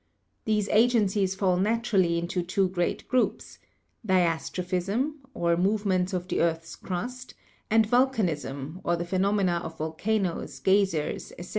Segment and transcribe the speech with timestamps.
[0.45, 3.59] These agencies fall naturally into two great groups:
[4.03, 7.35] Di astrophism, or movements of the earth's crust;
[7.69, 11.49] and Vul canism, or the phenomena of volcanoes, geysers, etc.